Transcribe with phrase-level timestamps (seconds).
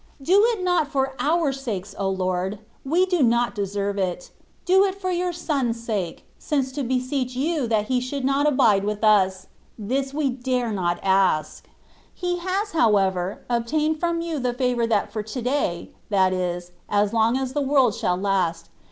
[0.19, 2.55] Do it not for our sakes, O Lord!
[2.81, 4.31] for we do not deserve it;
[4.65, 8.83] do it for Your Son's sake, since to beseech You that He should not abide
[8.83, 9.45] with us,
[9.77, 11.69] this we dare not ask.
[12.15, 16.71] He has, however, obtained from You the favour that for ^^ to day,^^ that is,
[16.89, 18.71] as long as the world shall last.